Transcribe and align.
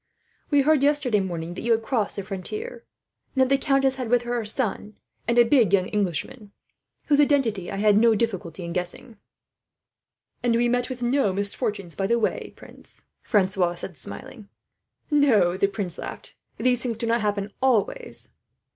"We 0.49 0.61
heard 0.63 0.81
yesterday 0.81 1.19
morning 1.19 1.53
that 1.53 1.61
you 1.61 1.73
had 1.73 1.83
crossed 1.83 2.15
the 2.15 2.23
frontier, 2.23 2.83
and 3.35 3.41
that 3.43 3.49
the 3.49 3.61
countess 3.63 3.97
had 3.97 4.09
with 4.09 4.23
her 4.23 4.33
her 4.33 4.45
son, 4.45 4.95
and 5.27 5.37
a 5.37 5.43
big 5.45 5.73
young 5.73 5.85
Englishman, 5.89 6.53
whose 7.05 7.19
identity 7.21 7.69
I 7.71 7.75
had 7.75 7.99
no 7.99 8.15
difficulty 8.15 8.63
in 8.63 8.73
guessing." 8.73 9.19
"And 10.41 10.55
we 10.55 10.67
met 10.67 10.89
with 10.89 11.03
no 11.03 11.31
misfortunes 11.33 11.93
by 11.93 12.07
the 12.07 12.17
way, 12.17 12.51
prince," 12.55 13.05
Francois 13.21 13.75
said, 13.75 13.95
smiling. 13.95 14.49
"No," 15.11 15.55
the 15.55 15.67
prince 15.67 15.99
laughed, 15.99 16.33
"these 16.57 16.81
things 16.81 16.97
do 16.97 17.05
not 17.05 17.21
happen 17.21 17.51
always." 17.61 18.29